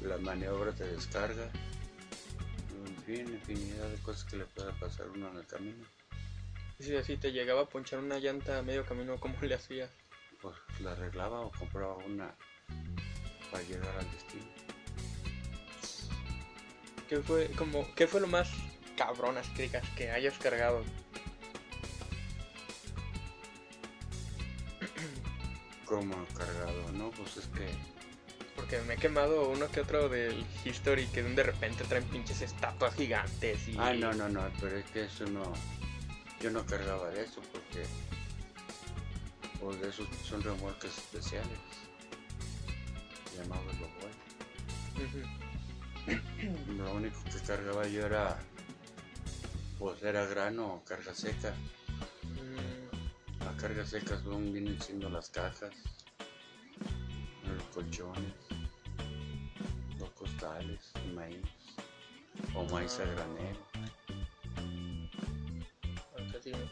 Las 0.08 0.22
maniobras 0.22 0.78
de 0.78 0.92
descarga. 0.92 1.50
En 2.86 3.04
fin, 3.04 3.34
infinidad 3.34 3.88
de 3.88 3.98
cosas 4.00 4.26
que 4.26 4.38
le 4.38 4.46
pueda 4.46 4.72
pasar 4.80 5.08
a 5.08 5.12
uno 5.12 5.30
en 5.30 5.38
el 5.38 5.46
camino. 5.46 5.78
¿no? 5.78 5.86
Y 6.78 6.84
si 6.84 6.96
así 6.96 7.16
te 7.16 7.32
llegaba 7.32 7.62
a 7.62 7.70
ponchar 7.70 8.00
una 8.00 8.20
llanta 8.20 8.60
a 8.60 8.62
medio 8.64 8.86
camino, 8.86 9.18
¿cómo 9.18 9.36
le 9.42 9.56
hacías? 9.56 9.90
Pues 10.42 10.56
la 10.82 10.92
arreglaba 10.92 11.40
o 11.40 11.52
compraba 11.52 11.96
una 11.96 12.36
para 13.50 13.64
llegar 13.64 13.96
al 13.98 14.12
destino. 14.12 14.46
¿Qué 17.08 17.22
fue, 17.22 17.50
como, 17.52 17.88
¿qué 17.96 18.08
fue 18.08 18.20
lo 18.20 18.28
más 18.28 18.50
cabrón, 18.96 19.38
así 19.38 19.70
que 19.96 20.12
hayas 20.12 20.38
cargado? 20.38 20.84
Como 25.86 26.26
cargado, 26.38 26.92
¿no? 26.94 27.12
Pues 27.12 27.38
es 27.38 27.48
que 27.48 27.68
Porque 28.56 28.80
me 28.82 28.96
he 28.96 28.98
quemado 28.98 29.50
uno 29.50 29.70
que 29.70 29.82
otro 29.82 30.10
del 30.10 30.46
History 30.64 31.06
que 31.08 31.22
de 31.22 31.44
repente 31.44 31.84
traen 31.84 32.06
pinches 32.06 32.42
estatuas 32.42 32.96
gigantes 32.96 33.68
y... 33.68 33.78
Ah, 33.78 33.94
no, 33.94 34.14
no, 34.14 34.28
no, 34.30 34.42
pero 34.60 34.78
es 34.78 34.86
que 34.92 35.06
eso 35.06 35.26
no. 35.28 35.54
Yo 36.42 36.52
no 36.52 36.66
cargaba 36.66 37.10
de 37.10 37.24
eso 37.24 37.42
porque. 37.52 37.86
Pues 39.60 39.82
de 39.82 39.90
esos 39.90 40.08
son 40.24 40.44
remolques 40.44 40.98
especiales. 40.98 41.58
Llamados 43.38 43.66
los 43.80 43.90
buenos. 44.00 44.26
Ujú. 44.96 46.74
Lo 46.78 46.94
único 46.96 47.24
que 47.26 47.40
cargaba 47.46 47.88
yo 47.88 48.06
era. 48.06 48.38
Pues 49.86 50.02
era 50.02 50.26
grano 50.26 50.74
o 50.74 50.84
carga 50.84 51.14
seca. 51.14 51.54
Mm, 52.24 53.46
Las 53.46 53.56
cargas 53.62 53.88
secas 53.88 54.20
son, 54.24 54.52
vienen 54.52 54.82
siendo 54.82 55.12
las 55.12 55.30
cajas, 55.30 55.76
los 57.48 57.64
colchones, 57.72 58.34
los 60.00 60.10
costales, 60.14 60.92
maíz 61.14 61.38
o 62.56 62.64
maíz 62.74 63.00
a 63.00 63.06
granel. 63.06 63.58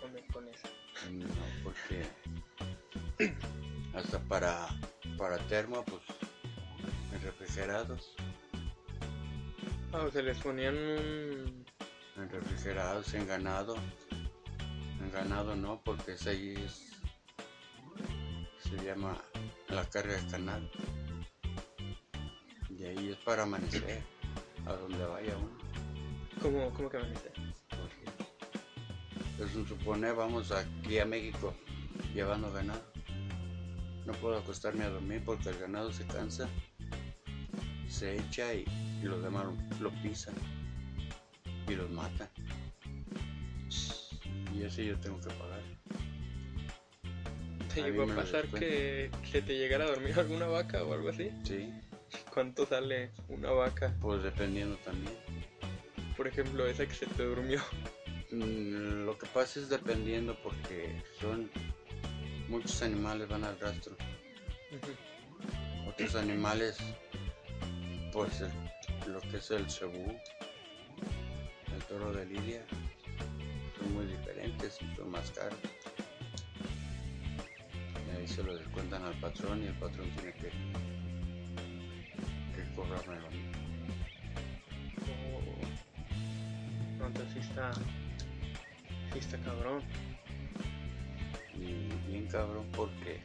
pone 0.01 0.27
con 0.33 0.47
eso. 0.47 0.67
No, 1.11 1.27
porque 1.63 2.07
hasta 3.93 4.19
para, 4.21 4.69
para 5.19 5.37
termo, 5.49 5.85
pues 5.85 6.01
en 7.13 7.21
refrigerados, 7.21 8.15
Ah, 9.93 10.05
o 10.07 10.11
sea, 10.11 10.23
les 10.23 10.39
ponían 10.39 10.75
un... 10.75 11.63
en 12.17 12.29
refrigerados, 12.29 13.13
en 13.13 13.27
ganado. 13.27 13.75
En 15.01 15.11
ganado 15.11 15.55
no, 15.55 15.81
porque 15.83 16.13
esa 16.13 16.29
ahí 16.29 16.53
es, 16.57 16.91
se 18.59 18.83
llama 18.83 19.17
la 19.69 19.85
carga 19.89 20.15
de 20.15 20.27
canal. 20.29 20.71
Y 22.69 22.83
ahí 22.85 23.09
es 23.11 23.17
para 23.17 23.43
amanecer, 23.43 24.01
a 24.65 24.73
donde 24.73 25.05
vaya 25.05 25.35
uno. 25.37 25.63
¿Cómo, 26.41 26.73
cómo 26.73 26.89
que 26.89 26.97
dice? 26.97 27.31
Pues 29.37 29.51
supone 29.67 30.11
vamos 30.11 30.51
aquí 30.51 30.99
a 30.99 31.05
México 31.05 31.53
llevando 32.13 32.51
ganado. 32.51 32.83
No 34.05 34.13
puedo 34.13 34.37
acostarme 34.37 34.83
a 34.83 34.89
dormir 34.89 35.21
porque 35.25 35.49
el 35.49 35.59
ganado 35.59 35.91
se 35.91 36.05
cansa, 36.05 36.47
se 37.87 38.17
echa 38.17 38.53
y, 38.53 38.65
y 39.01 39.05
los 39.05 39.23
demás 39.23 39.45
lo 39.79 39.89
pisan 40.01 40.35
y 41.67 41.75
los 41.75 41.89
matan. 41.89 42.29
Y 44.53 44.63
ese 44.63 44.85
yo 44.85 44.97
tengo 44.99 45.19
que 45.19 45.29
pagar. 45.33 45.61
¿Te 47.73 47.81
A 47.81 47.85
llegó 47.87 48.03
a 48.03 48.15
pasar 48.15 48.47
que 48.47 49.09
se 49.31 49.41
te 49.41 49.57
llegara 49.57 49.85
a 49.85 49.87
dormir 49.87 50.13
alguna 50.19 50.45
vaca 50.47 50.83
o 50.83 50.93
algo 50.93 51.09
así? 51.09 51.29
Sí, 51.43 51.73
¿Cuánto 52.31 52.65
sale 52.65 53.11
una 53.29 53.51
vaca? 53.51 53.95
pues 53.99 54.21
dependiendo 54.23 54.75
también. 54.77 55.13
Por 56.15 56.27
ejemplo, 56.27 56.67
esa 56.67 56.85
que 56.85 56.93
se 56.93 57.07
te 57.07 57.23
durmió. 57.23 57.59
Mm, 58.31 59.05
Lo 59.05 59.17
que 59.17 59.25
pasa 59.27 59.59
es 59.59 59.69
dependiendo 59.69 60.35
porque 60.43 61.01
son 61.19 61.49
muchos 62.49 62.81
animales 62.83 63.27
van 63.27 63.43
al 63.43 63.59
rastro. 63.59 63.95
Otros 65.87 66.15
animales, 66.15 66.77
pues 68.11 68.41
el- 68.41 69.11
lo 69.11 69.19
que 69.21 69.37
es 69.37 69.51
el 69.51 69.69
cebú, 69.69 70.15
toro 71.93 72.11
de 72.11 72.25
lidia, 72.25 72.61
son 73.77 73.93
muy 73.93 74.05
diferentes 74.07 74.79
y 74.81 74.95
son 74.95 75.11
más 75.11 75.29
caros. 75.31 75.59
Y 78.07 78.17
ahí 78.17 78.27
se 78.27 78.41
lo 78.41 78.57
descuentan 78.57 79.03
al 79.03 79.13
patrón 79.19 79.63
y 79.63 79.67
el 79.67 79.75
patrón 79.75 80.09
tiene 80.15 80.33
que, 80.33 80.49
que 82.55 82.75
cobrarme 82.75 83.17
a 83.17 83.29
mí. 83.29 83.51
Oh. 86.99 87.05
Entonces 87.05 87.33
sí 87.33 87.39
está... 87.39 87.71
Sí 87.73 89.19
está 89.19 89.37
cabrón. 89.37 89.83
Y 91.53 91.89
bien 92.09 92.27
cabrón 92.31 92.65
porque 92.75 93.19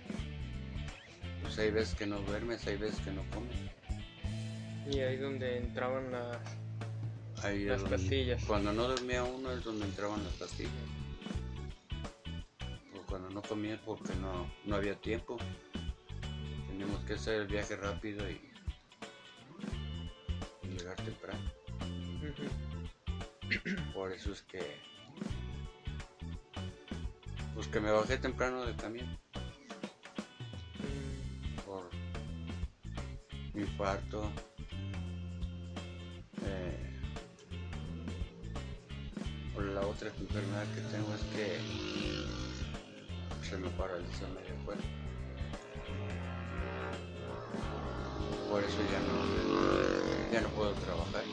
pues 1.40 1.58
hay 1.58 1.70
veces 1.70 1.94
que 1.94 2.06
no 2.06 2.18
duermes, 2.20 2.66
hay 2.66 2.76
veces 2.76 3.00
que 3.00 3.12
no 3.12 3.22
comes. 3.30 3.56
Y 4.90 5.00
ahí 5.00 5.16
donde 5.16 5.56
entraban 5.56 6.12
las... 6.12 6.57
Ahí 7.42 7.64
Las 7.64 7.80
donde- 7.82 7.96
pastillas. 7.96 8.44
Cuando 8.44 8.72
no 8.72 8.88
dormía 8.88 9.22
uno 9.24 9.50
es 9.52 9.62
donde 9.64 9.84
entraban 9.86 10.22
las 10.24 10.32
pastillas. 10.34 10.72
O 12.96 13.02
cuando 13.06 13.30
no 13.30 13.42
comía 13.42 13.80
porque 13.84 14.14
no, 14.16 14.50
no 14.64 14.76
había 14.76 14.94
tiempo. 14.96 15.36
Teníamos 16.68 17.04
que 17.04 17.14
hacer 17.14 17.42
el 17.42 17.46
viaje 17.46 17.76
rápido 17.76 18.28
y, 18.28 18.40
y 20.62 20.68
llegar 20.68 20.96
temprano. 20.96 21.50
Por 23.94 24.12
eso 24.12 24.32
es 24.32 24.42
que 24.42 24.76
Pues 27.54 27.66
que 27.68 27.80
me 27.80 27.90
bajé 27.90 28.18
temprano 28.18 28.64
del 28.64 28.76
camión 28.76 29.18
Mm, 30.78 31.56
por 31.66 31.88
infarto. 33.54 34.30
Eh, 34.57 34.57
por 39.58 39.66
la 39.66 39.80
otra 39.80 40.08
enfermedad 40.08 40.64
que 40.72 40.80
tengo 40.82 41.12
es 41.14 41.22
que 41.34 41.58
se 43.44 43.58
me 43.58 43.68
paraliza 43.70 44.28
medio 44.28 44.54
cuerpo. 44.64 44.84
Por 48.48 48.62
eso 48.62 48.78
ya 48.92 49.00
no, 49.00 50.32
ya 50.32 50.40
no 50.42 50.48
puedo 50.50 50.72
trabajar. 50.74 51.24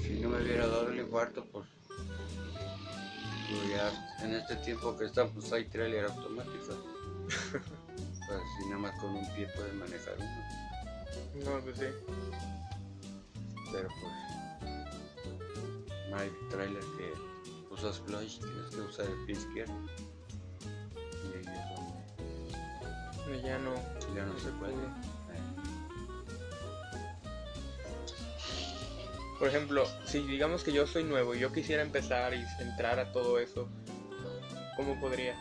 Si 0.00 0.20
no 0.20 0.28
me 0.28 0.42
hubiera 0.42 0.68
dado 0.68 0.90
el 0.90 1.00
infarto, 1.00 1.44
pues, 1.46 1.66
pues 1.88 3.68
ya 3.68 4.24
en 4.24 4.36
este 4.36 4.54
tiempo 4.56 4.96
que 4.96 5.06
estamos 5.06 5.52
hay 5.52 5.64
trailer 5.64 6.04
automático. 6.04 6.76
pues 7.50 8.40
si 8.60 8.68
nada 8.68 8.78
más 8.78 9.00
con 9.00 9.10
un 9.16 9.26
pie 9.34 9.48
puede 9.56 9.72
manejar 9.72 10.14
uno. 10.18 11.50
No, 11.50 11.60
pues 11.64 11.78
sí. 11.78 11.86
Pero 13.72 13.88
pues 13.88 14.12
no 16.10 16.16
hay 16.16 16.30
trailer 16.50 16.82
que 16.96 17.12
usas 17.74 17.98
clutch, 18.00 18.38
tienes 18.40 18.70
que 18.74 18.80
usar 18.80 19.06
el 19.06 19.24
pie 19.26 19.36
izquierdo. 19.36 19.74
Y 21.24 21.36
ahí 21.36 21.42
es 21.44 21.46
donde 23.26 23.42
Ya 23.42 23.58
no. 23.58 23.74
ya 24.14 24.24
no 24.24 24.38
se 24.38 24.48
puede. 24.52 24.72
Eh, 24.74 24.76
Por 29.38 29.48
ejemplo, 29.48 29.86
si 30.06 30.20
digamos 30.26 30.64
que 30.64 30.72
yo 30.72 30.86
soy 30.86 31.04
nuevo 31.04 31.34
y 31.34 31.38
yo 31.38 31.52
quisiera 31.52 31.82
empezar 31.82 32.34
y 32.34 32.44
entrar 32.60 32.98
a 32.98 33.12
todo 33.12 33.38
eso, 33.38 33.68
¿cómo 34.76 34.98
podría? 35.00 35.36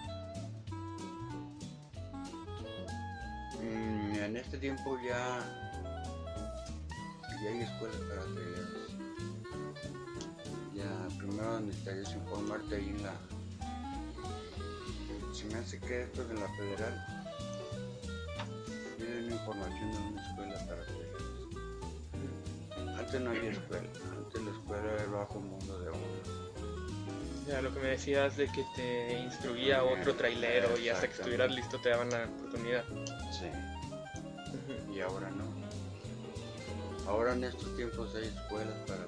Mm, 3.61 4.15
En 4.19 4.37
este 4.37 4.57
tiempo 4.57 4.97
ya, 5.07 5.66
ya 7.43 7.49
hay 7.49 7.61
escuelas 7.61 7.97
para 8.09 8.21
traileros. 8.21 8.95
Ya 10.73 11.17
primero 11.17 11.59
necesitarías 11.59 12.13
informarte 12.13 12.75
ahí 12.75 12.89
en 12.89 13.03
la. 13.03 13.13
Se 15.33 15.45
me 15.45 15.55
hace 15.55 15.79
que 15.79 16.03
esto 16.03 16.23
es 16.23 16.29
en 16.31 16.39
la 16.39 16.49
federal. 16.55 17.05
Tienen 18.97 19.31
información 19.31 19.91
de 19.91 19.97
una 19.97 20.27
escuela 20.27 20.57
para 20.65 20.83
traileros. 20.83 21.27
Antes 22.97 23.21
no 23.21 23.29
había 23.29 23.51
escuela, 23.51 23.87
antes 24.17 24.41
la 24.41 24.51
escuela 24.51 24.93
era 24.93 25.03
el 25.03 25.09
bajo 25.09 25.39
mundo 25.39 25.79
de 25.79 25.89
uno. 25.89 26.47
Ya 27.47 27.61
lo 27.61 27.73
que 27.73 27.79
me 27.79 27.87
decías 27.89 28.35
de 28.35 28.47
que 28.47 28.65
te 28.75 29.19
instruía 29.19 29.83
otro 29.83 30.15
trailero 30.15 30.77
y 30.77 30.89
hasta 30.89 31.07
que 31.07 31.13
estuvieras 31.13 31.49
listo 31.51 31.79
te 31.79 31.89
daban 31.89 32.09
la 32.09 32.25
oportunidad. 32.25 32.83
Sí. 33.31 33.47
Y 34.93 34.99
ahora 34.99 35.29
no. 35.29 35.66
Ahora 37.07 37.33
en 37.33 37.43
estos 37.45 37.73
tiempos 37.77 38.13
hay 38.15 38.25
escuelas 38.25 38.75
para 38.85 39.07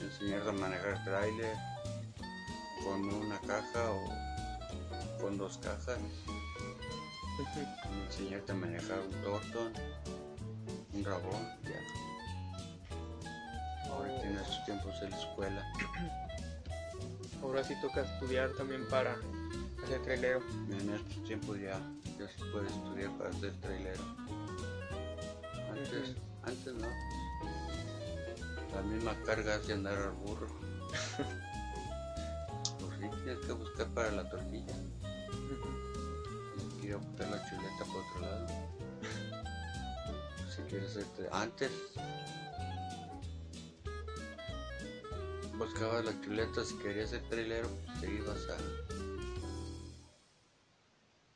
enseñarte 0.00 0.48
a 0.48 0.52
manejar 0.52 1.04
trailer 1.04 1.54
con 2.82 3.04
una 3.12 3.38
caja 3.40 3.90
o 3.90 5.20
con 5.20 5.36
dos 5.36 5.58
cajas, 5.58 5.98
enseñarte 8.06 8.52
a 8.52 8.54
manejar 8.54 9.00
un 9.00 9.22
tortón, 9.22 9.72
un 10.94 11.04
rabón, 11.04 11.46
ya. 11.64 11.78
Ahora 13.90 14.22
en 14.22 14.38
estos 14.38 14.64
tiempos 14.64 14.94
es 15.02 15.10
la 15.10 15.18
escuela. 15.18 15.72
Ahora 17.42 17.62
sí 17.64 17.74
toca 17.82 18.00
estudiar 18.00 18.50
también 18.52 18.88
para 18.88 19.14
hacer 19.84 20.00
trailero. 20.04 20.40
En 20.70 20.94
estos 20.94 21.22
tiempos 21.24 21.60
ya, 21.60 21.78
ya 22.18 22.28
se 22.28 22.44
puede 22.50 22.66
estudiar 22.66 23.10
para 23.18 23.30
ser 23.34 23.52
trailero. 23.60 24.02
Antes. 25.70 26.27
Antes 26.48 26.74
no. 26.74 26.88
La 28.74 28.82
misma 28.82 29.14
carga 29.24 29.54
hace 29.56 29.72
andar 29.72 29.96
al 29.98 30.12
burro. 30.12 30.48
pues 32.78 32.98
sí, 33.00 33.08
tienes 33.24 33.44
que 33.46 33.52
buscar 33.52 33.86
para 33.88 34.10
la 34.12 34.28
tortilla. 34.28 34.74
Tienes 36.56 36.74
que 36.80 36.86
ir 36.86 36.94
a 36.94 36.96
botar 36.98 37.28
la 37.28 37.48
chuleta 37.48 37.84
por 37.86 37.96
otro 38.02 38.20
lado. 38.20 38.46
Si 40.54 40.62
quieres 40.62 40.96
tra- 40.96 41.28
Antes 41.32 41.70
buscabas 45.56 46.04
la 46.04 46.20
chuleta 46.20 46.64
si 46.64 46.74
querías 46.78 47.10
ser 47.10 47.22
trailero, 47.28 47.68
pues 47.84 48.00
te 48.00 48.14
ibas 48.14 48.38
a 48.48 48.56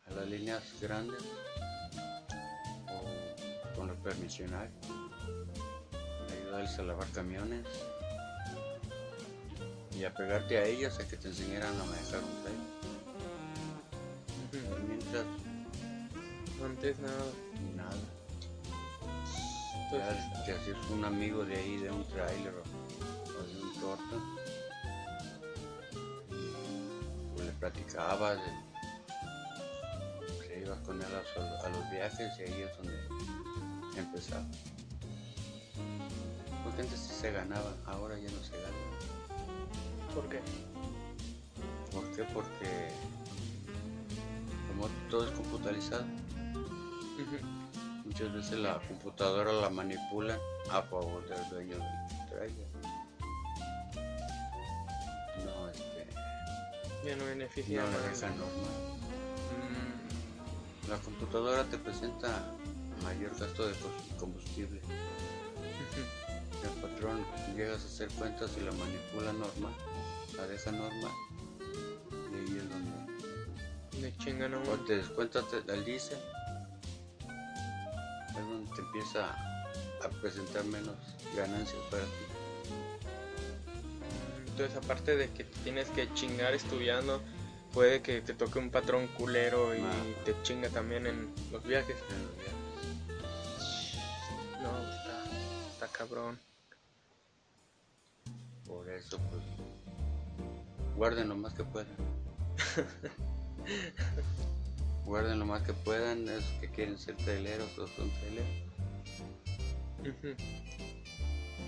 a 0.09 0.15
las 0.15 0.27
líneas 0.29 0.63
grandes 0.81 1.23
o 2.89 3.75
con 3.77 3.89
los 3.89 3.97
permisionarios, 3.99 4.75
a 6.79 6.83
lavar 6.83 7.09
camiones 7.09 7.67
y 9.99 10.05
a 10.05 10.15
pegarte 10.15 10.59
a 10.59 10.65
ellos 10.65 10.99
a 10.99 11.07
que 11.09 11.17
te 11.17 11.29
enseñaran 11.29 11.73
a 11.81 11.85
manejar 11.85 12.21
un 12.21 12.43
tren. 12.43 12.57
Ujú. 14.53 14.87
Mientras, 14.89 15.25
Antes 16.65 16.99
nada. 17.01 17.25
nada. 17.77 17.97
Entonces, 19.85 20.45
te 20.47 20.53
hacías 20.53 20.91
un 20.91 21.05
amigo 21.05 21.45
de 21.45 21.57
ahí, 21.57 21.77
de 21.79 21.91
un 21.91 22.05
trailer 22.09 22.55
o, 22.55 22.63
o 23.29 23.43
de 23.47 23.63
un 23.63 23.81
torta. 23.81 24.17
Pues 27.35 27.47
le 27.47 27.53
platicabas, 27.53 28.39
de- 28.39 28.63
te 30.49 30.61
ibas 30.61 30.79
con 30.81 31.01
él 31.03 31.09
a, 31.13 31.67
a 31.67 31.69
los 31.69 31.91
viajes 31.91 32.33
y 32.39 32.43
ahí 32.43 32.63
es 32.63 32.77
donde 32.77 32.95
empezaba. 33.99 34.45
Se 37.23 37.31
ganaba, 37.31 37.73
ahora 37.87 38.19
ya 38.19 38.29
no 38.31 38.43
se 38.43 38.51
gana. 38.51 38.83
¿por 40.13 40.29
qué? 40.29 40.41
¿Por 41.93 42.05
qué? 42.17 42.25
Porque 42.35 42.89
como 44.67 44.89
todo 45.09 45.25
es 45.29 45.31
computarizado, 45.31 46.05
muchas 48.05 48.33
veces 48.35 48.59
la 48.59 48.81
computadora 48.89 49.53
la 49.53 49.71
manipulan 49.71 50.37
a 50.69 50.83
favor 50.83 51.25
del 51.29 51.49
dueño 51.49 51.77
del 51.77 52.29
trailer. 52.29 52.67
No, 55.45 55.69
este, 55.69 56.09
Ya 57.07 57.15
no 57.15 57.25
beneficia 57.25 57.83
no 57.85 57.89
deja 58.01 58.29
normal. 58.31 58.99
Mm, 59.61 60.91
La 60.91 60.99
computadora 60.99 61.63
te 61.67 61.79
presenta 61.79 62.53
mayor 63.05 63.31
gasto 63.39 63.69
de 63.69 63.75
combustible. 64.19 64.81
Patrón 67.03 67.27
llegas 67.57 67.83
a 67.83 67.87
hacer 67.87 68.09
cuentas 68.11 68.51
y 68.57 68.61
la 68.61 68.71
manipula 68.73 69.33
normal, 69.33 69.75
la 70.37 70.47
deja 70.47 70.71
normal. 70.71 71.11
Y 72.31 72.35
ahí 72.37 72.59
es 72.59 72.69
donde 72.71 73.03
Le 74.01 74.17
chingan 74.19 74.55
a 74.55 74.59
O 74.59 74.77
te 74.87 74.97
descuentas 74.97 75.51
de- 75.53 75.63
del 75.63 75.85
diésel. 75.85 76.19
Es 78.31 78.35
donde 78.37 78.75
te 78.75 78.81
empieza 78.83 79.31
a 80.03 80.09
presentar 80.21 80.65
menos 80.65 80.95
ganancias 81.37 81.81
para 81.91 82.03
ti. 82.05 82.11
Entonces, 84.49 84.77
aparte 84.77 85.17
de 85.17 85.31
que 85.31 85.45
tienes 85.45 85.89
que 85.91 86.13
chingar 86.15 86.55
estudiando, 86.55 87.21
puede 87.73 88.01
que 88.03 88.21
te 88.23 88.35
toque 88.35 88.59
un 88.59 88.71
patrón 88.71 89.07
culero 89.09 89.75
y 89.75 89.81
Ah. 89.81 90.25
te 90.25 90.35
chinga 90.43 90.69
también 90.69 91.07
en 91.07 91.33
los 91.51 91.63
viajes. 91.65 91.97
en 92.11 92.23
los 92.27 92.37
viajes. 92.37 92.53
No, 94.63 94.79
está, 94.79 95.25
está 95.73 95.89
cabrón. 95.89 96.39
Por 98.73 98.89
eso, 98.89 99.21
pues, 99.31 99.43
guarden 100.97 101.29
lo 101.29 101.37
más 101.37 101.53
que 101.53 101.63
puedan. 101.63 101.95
guarden 105.05 105.41
lo 105.41 105.45
más 105.45 105.61
que 105.63 105.75
puedan, 105.75 106.27
esos 106.27 106.51
que 106.61 106.71
quieren 106.71 106.99
ser 106.99 107.17
traileros 107.17 107.79
o 107.79 107.87
son 107.87 108.11
traileros, 108.11 108.49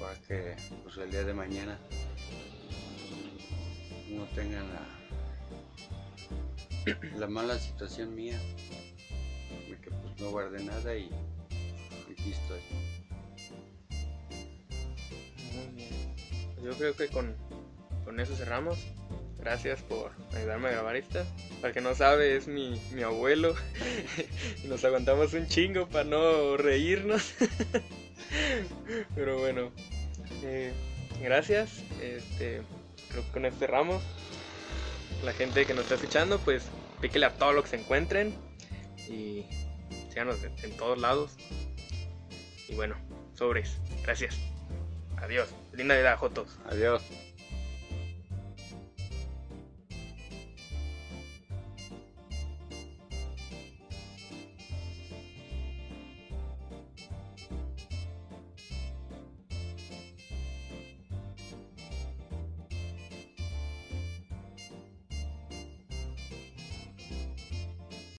para 0.00 0.18
que 0.22 0.56
pues, 0.82 0.96
el 0.96 1.10
día 1.10 1.24
de 1.24 1.34
mañana 1.34 1.78
no 4.08 4.24
tengan 4.34 4.64
la, 4.72 4.80
la 7.18 7.26
mala 7.26 7.58
situación 7.58 8.14
mía, 8.14 8.40
de 9.68 9.78
que 9.78 9.90
pues 9.90 10.18
no 10.20 10.30
guardé 10.30 10.64
nada 10.64 10.96
y, 10.96 11.10
y 12.08 12.12
aquí 12.12 12.32
estoy. 12.32 12.62
Yo 16.64 16.72
creo 16.72 16.96
que 16.96 17.08
con, 17.08 17.34
con 18.04 18.20
eso 18.20 18.34
cerramos. 18.34 18.78
Gracias 19.38 19.82
por 19.82 20.12
ayudarme 20.34 20.68
a 20.68 20.72
grabar 20.72 20.96
esta. 20.96 21.26
Para 21.60 21.74
que 21.74 21.82
no 21.82 21.94
sabe, 21.94 22.36
es 22.36 22.48
mi, 22.48 22.80
mi 22.92 23.02
abuelo. 23.02 23.54
nos 24.68 24.84
aguantamos 24.84 25.34
un 25.34 25.46
chingo 25.48 25.86
para 25.86 26.04
no 26.04 26.56
reírnos. 26.56 27.34
Pero 29.14 29.38
bueno, 29.38 29.70
eh, 30.42 30.72
gracias. 31.20 31.82
Este, 32.00 32.62
creo 33.10 33.24
que 33.24 33.30
con 33.32 33.44
esto 33.44 33.58
cerramos. 33.58 34.02
La 35.22 35.34
gente 35.34 35.66
que 35.66 35.74
nos 35.74 35.84
está 35.84 35.96
escuchando, 35.96 36.38
pues 36.38 36.64
píquele 37.02 37.26
a 37.26 37.30
todo 37.36 37.52
lo 37.52 37.62
que 37.62 37.68
se 37.68 37.76
encuentren 37.76 38.34
y 39.08 39.44
síganos 40.08 40.42
en, 40.42 40.54
en 40.62 40.76
todos 40.78 40.98
lados. 40.98 41.32
Y 42.68 42.74
bueno, 42.74 42.96
sobres. 43.34 43.76
Gracias. 44.02 44.38
Adiós. 45.24 45.48
Linda 45.72 45.96
vida, 45.96 46.14
Jotos. 46.16 46.58
Adiós. 46.66 47.02